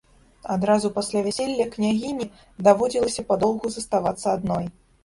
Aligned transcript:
Адразу 0.53 0.89
пасля 0.95 1.19
вяселля 1.27 1.67
княгіні 1.75 2.29
даводзілася 2.69 3.21
падоўгу 3.33 3.77
заставацца 3.79 4.27
адной. 4.39 4.65